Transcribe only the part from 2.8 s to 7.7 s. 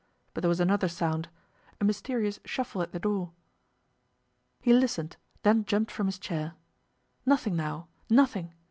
at the door. He listened; then jumped from his chair. Nothing